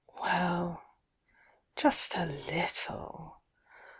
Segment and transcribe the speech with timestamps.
[0.19, 0.81] "Well—
[1.75, 3.43] just a little!